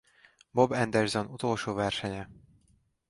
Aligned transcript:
Bob 0.51 0.71
Anderson 0.73 1.27
utolsó 1.27 1.73
versenye. 1.75 2.29